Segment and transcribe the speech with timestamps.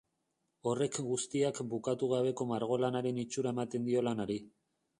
[0.69, 4.39] Horrek guztiak bukatu gabeko margolanaren itxura ematen dio lanari.